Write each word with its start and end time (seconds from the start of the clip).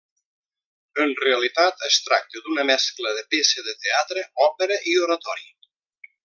En 1.03 1.11
realitat 1.25 1.85
es 1.89 1.97
tracta 2.07 2.43
d'una 2.47 2.65
mescla 2.71 3.13
de 3.19 3.23
peça 3.35 3.67
de 3.69 3.77
teatre, 3.85 4.25
òpera 4.51 4.81
i 4.95 5.01
oratori. 5.07 5.47